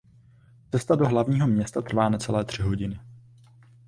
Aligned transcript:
Cesta 0.71 0.95
do 0.97 1.07
hlavního 1.07 1.47
města 1.47 1.81
trvá 1.81 2.09
necelé 2.09 2.45
tři 2.45 2.61
hodiny. 2.61 2.99